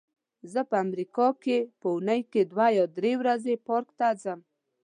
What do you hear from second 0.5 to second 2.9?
زه په امریکا کې په اوونۍ کې دوه یا